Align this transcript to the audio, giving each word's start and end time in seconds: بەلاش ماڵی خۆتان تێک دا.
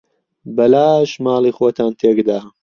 بەلاش 0.55 1.11
ماڵی 1.25 1.51
خۆتان 1.57 1.91
تێک 1.99 2.17
دا. 2.27 2.39